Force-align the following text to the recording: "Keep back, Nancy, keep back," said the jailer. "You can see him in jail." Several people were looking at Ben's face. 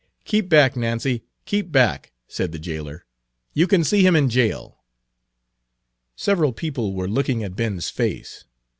"Keep 0.25 0.49
back, 0.49 0.75
Nancy, 0.75 1.21
keep 1.45 1.71
back," 1.71 2.11
said 2.27 2.51
the 2.51 2.57
jailer. 2.57 3.05
"You 3.53 3.67
can 3.67 3.83
see 3.83 4.01
him 4.03 4.15
in 4.15 4.31
jail." 4.31 4.79
Several 6.15 6.53
people 6.53 6.95
were 6.95 7.07
looking 7.07 7.43
at 7.43 7.55
Ben's 7.55 7.91
face. 7.91 8.45